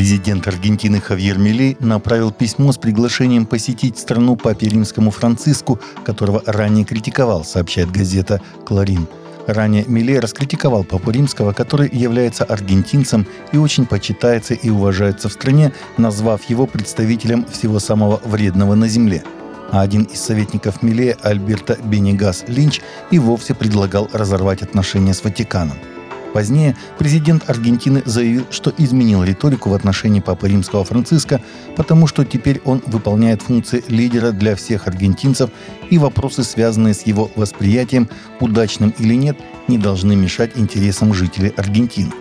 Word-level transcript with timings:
Президент 0.00 0.48
Аргентины 0.48 0.98
Хавьер 0.98 1.36
Милей 1.36 1.76
направил 1.78 2.32
письмо 2.32 2.72
с 2.72 2.78
приглашением 2.78 3.44
посетить 3.44 3.98
страну 3.98 4.34
папе 4.34 4.66
римскому 4.66 5.10
Франциску, 5.10 5.78
которого 6.06 6.42
ранее 6.46 6.86
критиковал, 6.86 7.44
сообщает 7.44 7.90
газета 7.90 8.40
«Кларин». 8.64 9.06
Ранее 9.46 9.84
Милей 9.86 10.18
раскритиковал 10.18 10.84
папу 10.84 11.10
римского, 11.10 11.52
который 11.52 11.90
является 11.92 12.44
аргентинцем 12.44 13.26
и 13.52 13.58
очень 13.58 13.84
почитается 13.84 14.54
и 14.54 14.70
уважается 14.70 15.28
в 15.28 15.34
стране, 15.34 15.70
назвав 15.98 16.48
его 16.48 16.64
представителем 16.64 17.44
всего 17.44 17.78
самого 17.78 18.22
вредного 18.24 18.74
на 18.74 18.88
земле. 18.88 19.22
А 19.70 19.82
один 19.82 20.04
из 20.04 20.22
советников 20.22 20.82
Милея, 20.82 21.18
Альберто 21.20 21.76
Бенегас 21.84 22.44
Линч, 22.48 22.80
и 23.10 23.18
вовсе 23.18 23.52
предлагал 23.52 24.08
разорвать 24.14 24.62
отношения 24.62 25.12
с 25.12 25.22
Ватиканом– 25.22 25.76
Позднее 26.32 26.76
президент 26.98 27.48
Аргентины 27.50 28.02
заявил, 28.04 28.46
что 28.50 28.72
изменил 28.78 29.24
риторику 29.24 29.70
в 29.70 29.74
отношении 29.74 30.20
Папы 30.20 30.48
Римского 30.48 30.84
Франциска, 30.84 31.40
потому 31.76 32.06
что 32.06 32.24
теперь 32.24 32.60
он 32.64 32.82
выполняет 32.86 33.42
функции 33.42 33.82
лидера 33.88 34.30
для 34.30 34.54
всех 34.54 34.86
аргентинцев, 34.86 35.50
и 35.90 35.98
вопросы, 35.98 36.44
связанные 36.44 36.94
с 36.94 37.02
его 37.02 37.30
восприятием, 37.34 38.08
удачным 38.38 38.94
или 38.98 39.14
нет, 39.14 39.38
не 39.66 39.76
должны 39.76 40.14
мешать 40.14 40.52
интересам 40.54 41.12
жителей 41.14 41.52
Аргентины. 41.56 42.12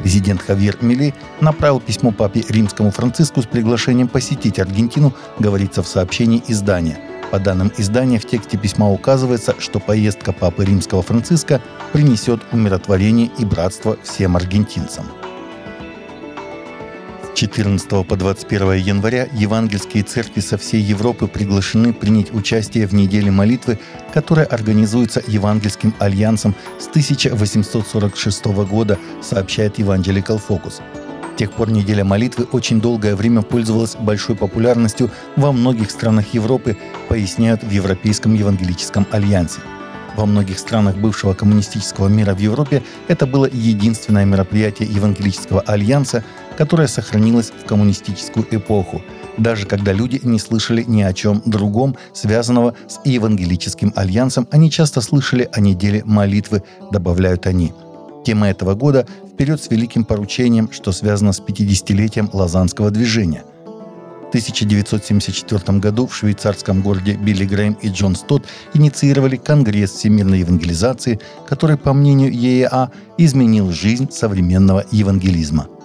Президент 0.00 0.42
Хавьер 0.42 0.78
Милей 0.80 1.14
направил 1.40 1.80
письмо 1.80 2.10
папе 2.12 2.44
римскому 2.48 2.90
Франциску 2.90 3.42
с 3.42 3.46
приглашением 3.46 4.08
посетить 4.08 4.58
Аргентину, 4.58 5.14
говорится 5.38 5.82
в 5.82 5.88
сообщении 5.88 6.42
издания– 6.46 6.98
по 7.32 7.38
данным 7.38 7.72
издания, 7.78 8.18
в 8.18 8.26
тексте 8.26 8.58
письма 8.58 8.90
указывается, 8.90 9.54
что 9.58 9.80
поездка 9.80 10.34
Папы 10.34 10.66
Римского 10.66 11.00
Франциска 11.00 11.62
принесет 11.92 12.40
умиротворение 12.52 13.30
и 13.38 13.44
братство 13.44 13.96
всем 14.02 14.36
аргентинцам. 14.36 15.06
С 17.22 17.38
14 17.38 18.06
по 18.06 18.16
21 18.16 18.72
января 18.74 19.28
евангельские 19.32 20.02
церкви 20.04 20.40
со 20.40 20.58
всей 20.58 20.80
Европы 20.80 21.26
приглашены 21.26 21.92
принять 21.92 22.32
участие 22.32 22.86
в 22.86 22.94
неделе 22.94 23.30
молитвы, 23.30 23.78
которая 24.12 24.46
организуется 24.46 25.22
Евангельским 25.26 25.94
альянсом 25.98 26.54
с 26.78 26.88
1846 26.88 28.44
года, 28.68 28.98
сообщает 29.20 29.78
Evangelical 29.78 30.40
Focus– 30.46 30.80
с 31.32 31.38
тех 31.38 31.52
пор 31.52 31.70
неделя 31.70 32.04
молитвы 32.04 32.46
очень 32.52 32.80
долгое 32.80 33.16
время 33.16 33.40
пользовалась 33.40 33.96
большой 33.96 34.36
популярностью 34.36 35.10
во 35.34 35.50
многих 35.50 35.90
странах 35.90 36.34
Европы, 36.34 36.76
поясняют 37.08 37.64
в 37.64 37.70
Европейском 37.70 38.34
евангелическом 38.34 39.06
альянсе. 39.10 39.60
Во 40.16 40.26
многих 40.26 40.58
странах 40.58 40.96
бывшего 40.96 41.32
коммунистического 41.32 42.08
мира 42.08 42.34
в 42.34 42.38
Европе 42.38 42.82
это 43.08 43.26
было 43.26 43.46
единственное 43.50 44.24
мероприятие 44.24 44.88
Евангелического 44.88 45.62
альянса, 45.62 46.22
которое 46.56 46.88
сохранилось 46.88 47.50
в 47.50 47.66
коммунистическую 47.66 48.46
эпоху, 48.50 49.02
даже 49.38 49.66
когда 49.66 49.92
люди 49.92 50.20
не 50.22 50.38
слышали 50.38 50.84
ни 50.86 51.02
о 51.02 51.12
чем 51.14 51.42
другом, 51.46 51.96
связанного 52.12 52.74
с 52.86 53.00
Евангелическим 53.04 53.92
альянсом, 53.96 54.46
они 54.50 54.70
часто 54.70 55.00
слышали 55.00 55.48
о 55.52 55.60
неделе 55.60 56.02
молитвы, 56.04 56.62
добавляют 56.90 57.46
они– 57.46 57.72
Тема 58.24 58.50
этого 58.50 58.74
года 58.74 59.06
«Вперед 59.32 59.60
с 59.60 59.68
великим 59.70 60.04
поручением», 60.04 60.70
что 60.70 60.92
связано 60.92 61.32
с 61.32 61.40
50-летием 61.40 62.30
Лазанского 62.32 62.90
движения. 62.90 63.42
В 64.32 64.34
1974 64.34 65.78
году 65.78 66.06
в 66.06 66.16
швейцарском 66.16 66.80
городе 66.80 67.16
Билли 67.16 67.44
Грэм 67.44 67.74
и 67.82 67.90
Джон 67.90 68.16
Стот 68.16 68.46
инициировали 68.72 69.36
Конгресс 69.36 69.90
всемирной 69.90 70.38
евангелизации, 70.38 71.20
который, 71.46 71.76
по 71.76 71.92
мнению 71.92 72.32
ЕА, 72.32 72.90
изменил 73.18 73.70
жизнь 73.72 74.10
современного 74.10 74.86
евангелизма– 74.90 75.68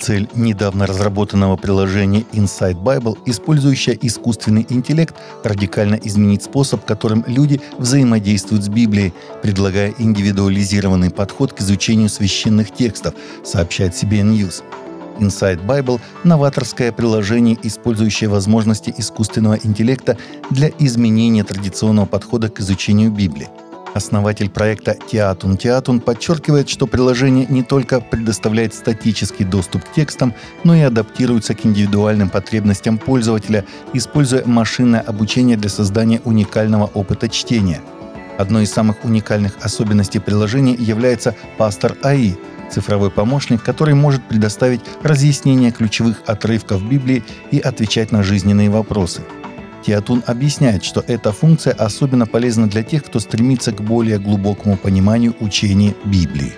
Цель 0.00 0.28
недавно 0.34 0.86
разработанного 0.86 1.56
приложения 1.56 2.24
Inside 2.32 2.82
Bible, 2.82 3.18
использующая 3.26 3.96
искусственный 4.00 4.66
интеллект, 4.70 5.14
радикально 5.44 5.96
изменить 5.96 6.42
способ, 6.42 6.84
которым 6.86 7.22
люди 7.26 7.60
взаимодействуют 7.76 8.64
с 8.64 8.68
Библией, 8.68 9.12
предлагая 9.42 9.94
индивидуализированный 9.98 11.10
подход 11.10 11.52
к 11.52 11.60
изучению 11.60 12.08
священных 12.08 12.72
текстов, 12.72 13.14
сообщает 13.44 13.92
CBN 13.92 14.32
News. 14.32 14.62
Inside 15.18 15.64
Bible– 15.66 16.00
новаторское 16.24 16.92
приложение, 16.92 17.58
использующее 17.62 18.30
возможности 18.30 18.94
искусственного 18.96 19.58
интеллекта 19.62 20.16
для 20.50 20.70
изменения 20.78 21.44
традиционного 21.44 22.06
подхода 22.06 22.48
к 22.48 22.60
изучению 22.60 23.10
Библии. 23.10 23.48
Основатель 23.92 24.48
проекта 24.48 24.96
Театун 25.10 25.56
Театун 25.56 25.98
подчеркивает, 26.00 26.68
что 26.68 26.86
приложение 26.86 27.46
не 27.48 27.64
только 27.64 28.00
предоставляет 28.00 28.72
статический 28.72 29.44
доступ 29.44 29.84
к 29.84 29.92
текстам, 29.92 30.32
но 30.62 30.76
и 30.76 30.80
адаптируется 30.80 31.54
к 31.54 31.66
индивидуальным 31.66 32.28
потребностям 32.28 32.98
пользователя, 32.98 33.64
используя 33.92 34.44
машинное 34.46 35.00
обучение 35.00 35.56
для 35.56 35.68
создания 35.68 36.20
уникального 36.24 36.86
опыта 36.94 37.28
чтения. 37.28 37.80
Одной 38.38 38.62
из 38.62 38.72
самых 38.72 39.04
уникальных 39.04 39.56
особенностей 39.60 40.20
приложения 40.20 40.74
является 40.74 41.34
пастор 41.58 41.96
АИ, 42.02 42.34
цифровой 42.70 43.10
помощник, 43.10 43.62
который 43.62 43.94
может 43.94 44.22
предоставить 44.22 44.80
разъяснение 45.02 45.72
ключевых 45.72 46.22
отрывков 46.26 46.82
Библии 46.82 47.24
и 47.50 47.58
отвечать 47.58 48.12
на 48.12 48.22
жизненные 48.22 48.70
вопросы– 48.70 49.22
Театун 49.82 50.22
объясняет, 50.26 50.84
что 50.84 51.02
эта 51.06 51.32
функция 51.32 51.72
особенно 51.72 52.26
полезна 52.26 52.68
для 52.68 52.82
тех, 52.82 53.04
кто 53.04 53.18
стремится 53.18 53.72
к 53.72 53.80
более 53.80 54.18
глубокому 54.18 54.76
пониманию 54.76 55.34
учения 55.40 55.94
Библии. 56.04 56.52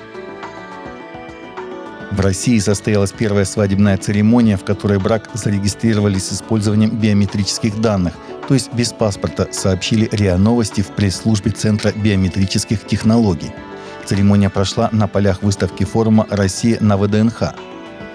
В 2.11 2.21
России 2.21 2.59
состоялась 2.59 3.12
первая 3.12 3.47
свадебная 3.47 3.97
церемония, 3.97 4.59
в 4.59 4.65
которой 4.65 4.99
брак 4.99 5.31
зарегистрировали 5.33 6.19
с 6.19 6.33
использованием 6.33 6.91
биометрических 6.91 7.81
данных, 7.81 8.12
то 8.49 8.55
есть 8.55 8.75
без 8.75 8.93
паспорта, 8.93 9.49
сообщили 9.50 10.09
РИА 10.12 10.37
Новости 10.37 10.83
в 10.83 10.89
пресс-службе 10.89 11.53
Центра 11.53 11.93
биометрических 11.93 12.87
технологий. 12.87 13.53
Церемония 14.05 14.51
прошла 14.51 14.89
на 14.93 15.07
полях 15.07 15.43
выставки 15.43 15.85
форума 15.85 16.27
«Россия 16.31 16.79
на 16.81 16.97
ВДНХ». 16.97 17.55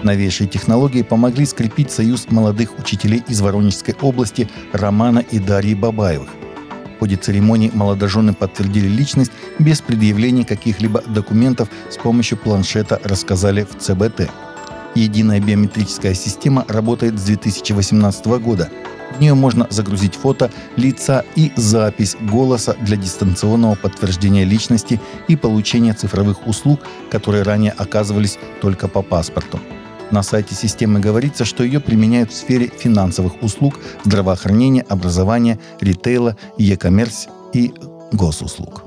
Новейшие 0.04 0.48
технологии 0.48 1.02
помогли 1.02 1.46
скрепить 1.46 1.92
союз 1.92 2.30
молодых 2.30 2.78
учителей 2.78 3.24
из 3.28 3.42
Воронежской 3.42 3.96
области 4.02 4.50
Романа 4.74 5.20
и 5.20 5.40
Дарьи 5.40 5.74
Бабаевых. 5.74 6.30
В 6.96 7.00
ходе 7.00 7.16
церемонии 7.16 7.72
молодожены 7.74 8.34
подтвердили 8.34 8.88
личность 8.88 9.32
без 9.60 9.82
предъявления 9.82 10.46
каких-либо 10.46 11.02
документов 11.02 11.70
с 11.90 11.98
помощью 11.98 12.38
планшета, 12.38 13.00
рассказали 13.04 13.64
в 13.64 13.78
ЦБТ. 13.80 14.30
Единая 14.96 15.40
биометрическая 15.40 16.14
система 16.14 16.66
работает 16.68 17.20
с 17.20 17.24
2018 17.24 18.26
года. 18.42 18.70
В 19.16 19.20
нее 19.22 19.34
можно 19.34 19.68
загрузить 19.70 20.16
фото, 20.16 20.52
лица 20.76 21.24
и 21.36 21.52
запись 21.56 22.16
голоса 22.20 22.76
для 22.82 22.98
дистанционного 22.98 23.76
подтверждения 23.76 24.44
личности 24.44 25.00
и 25.28 25.36
получения 25.36 25.94
цифровых 25.94 26.46
услуг, 26.46 26.82
которые 27.10 27.44
ранее 27.44 27.72
оказывались 27.72 28.38
только 28.62 28.88
по 28.88 29.02
паспорту. 29.02 29.60
На 30.12 30.24
сайте 30.24 30.56
системы 30.56 31.00
говорится, 31.00 31.44
что 31.46 31.64
ее 31.64 31.80
применяют 31.80 32.32
в 32.32 32.36
сфере 32.36 32.68
финансовых 32.68 33.42
услуг, 33.42 33.80
здравоохранения, 34.06 34.86
образования, 34.88 35.60
ритейла, 35.82 36.38
e-commerce 36.58 37.30
и 37.54 37.74
госуслуг. 38.14 38.87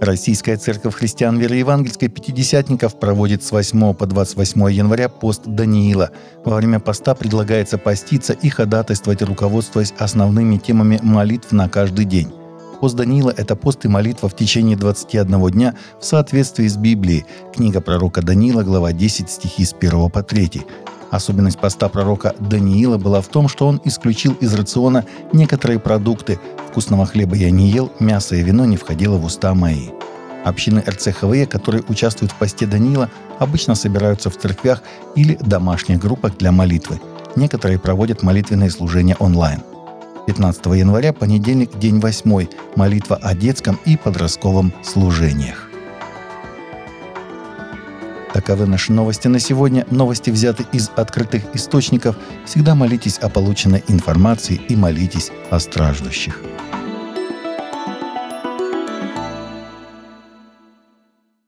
Российская 0.00 0.58
церковь 0.58 0.94
христиан 0.94 1.38
веры 1.38 1.56
евангельской 1.56 2.08
пятидесятников 2.08 3.00
проводит 3.00 3.42
с 3.42 3.50
8 3.50 3.94
по 3.94 4.06
28 4.06 4.70
января 4.70 5.08
пост 5.08 5.42
Даниила. 5.46 6.10
Во 6.44 6.56
время 6.56 6.80
поста 6.80 7.14
предлагается 7.14 7.78
поститься 7.78 8.34
и 8.34 8.50
ходатайствовать, 8.50 9.22
руководствуясь 9.22 9.94
основными 9.98 10.58
темами 10.58 11.00
молитв 11.02 11.50
на 11.52 11.70
каждый 11.70 12.04
день. 12.04 12.30
Пост 12.78 12.94
Даниила– 12.94 13.32
это 13.36 13.56
пост 13.56 13.86
и 13.86 13.88
молитва 13.88 14.28
в 14.28 14.36
течение 14.36 14.76
21 14.76 15.50
дня 15.50 15.74
в 15.98 16.04
соответствии 16.04 16.68
с 16.68 16.76
Библией. 16.76 17.24
Книга 17.54 17.80
пророка 17.80 18.20
Даниила, 18.20 18.62
глава 18.62 18.92
10, 18.92 19.30
стихи 19.30 19.64
с 19.64 19.72
1 19.72 20.10
по 20.10 20.22
3. 20.22 20.62
Особенность 21.10 21.58
поста 21.58 21.88
пророка 21.88 22.34
Даниила 22.38 22.98
была 22.98 23.22
в 23.22 23.28
том, 23.28 23.48
что 23.48 23.66
он 23.66 23.80
исключил 23.84 24.36
из 24.40 24.52
рациона 24.54 25.06
некоторые 25.32 25.78
продукты. 25.78 26.38
Вкусного 26.76 27.06
хлеба 27.06 27.34
я 27.36 27.50
не 27.50 27.70
ел, 27.70 27.90
мясо 28.00 28.36
и 28.36 28.42
вино 28.42 28.66
не 28.66 28.76
входило 28.76 29.16
в 29.16 29.24
уста 29.24 29.54
мои. 29.54 29.88
Общины 30.44 30.84
РЦХВЕ, 30.86 31.46
которые 31.46 31.82
участвуют 31.88 32.32
в 32.32 32.34
посте 32.34 32.66
Даниила, 32.66 33.08
обычно 33.38 33.74
собираются 33.74 34.28
в 34.28 34.36
церквях 34.36 34.82
или 35.14 35.38
домашних 35.40 35.98
группах 35.98 36.36
для 36.36 36.52
молитвы. 36.52 37.00
Некоторые 37.34 37.78
проводят 37.78 38.22
молитвенные 38.22 38.68
служения 38.68 39.16
онлайн– 39.18 39.62
15 40.26 40.66
января, 40.66 41.14
понедельник, 41.14 41.78
день 41.78 41.98
8, 41.98 42.46
молитва 42.74 43.16
о 43.22 43.34
детском 43.34 43.80
и 43.86 43.96
подростковом 43.96 44.74
служениях. 44.84 45.70
Таковы 48.34 48.66
наши 48.66 48.92
новости 48.92 49.28
на 49.28 49.38
сегодня. 49.38 49.86
Новости 49.90 50.28
взяты 50.28 50.66
из 50.72 50.90
открытых 50.94 51.42
источников. 51.54 52.16
Всегда 52.44 52.74
молитесь 52.74 53.16
о 53.16 53.30
полученной 53.30 53.82
информации 53.88 54.60
и 54.68 54.76
молитесь 54.76 55.30
о 55.48 55.58
страждущих. 55.58 56.42